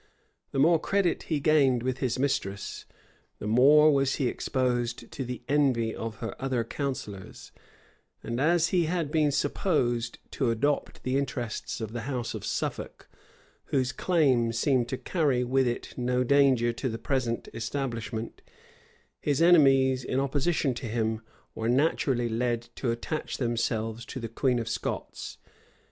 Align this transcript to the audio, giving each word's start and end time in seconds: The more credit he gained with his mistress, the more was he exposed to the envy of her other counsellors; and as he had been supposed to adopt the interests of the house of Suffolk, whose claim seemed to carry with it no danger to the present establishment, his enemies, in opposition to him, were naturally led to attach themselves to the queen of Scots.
The 0.51 0.57
more 0.57 0.79
credit 0.79 1.21
he 1.29 1.39
gained 1.39 1.83
with 1.83 1.99
his 1.99 2.17
mistress, 2.17 2.85
the 3.37 3.45
more 3.45 3.93
was 3.93 4.15
he 4.15 4.27
exposed 4.27 5.11
to 5.11 5.23
the 5.23 5.43
envy 5.47 5.93
of 5.93 6.15
her 6.15 6.35
other 6.41 6.63
counsellors; 6.63 7.51
and 8.23 8.41
as 8.41 8.69
he 8.69 8.85
had 8.85 9.11
been 9.11 9.31
supposed 9.31 10.17
to 10.31 10.49
adopt 10.49 11.03
the 11.03 11.17
interests 11.19 11.79
of 11.79 11.93
the 11.93 12.09
house 12.09 12.33
of 12.33 12.43
Suffolk, 12.43 13.07
whose 13.65 13.91
claim 13.91 14.51
seemed 14.51 14.89
to 14.89 14.97
carry 14.97 15.43
with 15.43 15.67
it 15.67 15.93
no 15.95 16.23
danger 16.23 16.73
to 16.73 16.89
the 16.89 16.97
present 16.97 17.47
establishment, 17.53 18.41
his 19.19 19.39
enemies, 19.39 20.03
in 20.03 20.19
opposition 20.19 20.73
to 20.73 20.87
him, 20.87 21.21
were 21.53 21.69
naturally 21.69 22.27
led 22.27 22.63
to 22.75 22.89
attach 22.89 23.37
themselves 23.37 24.03
to 24.07 24.19
the 24.19 24.27
queen 24.29 24.57
of 24.57 24.67
Scots. 24.67 25.37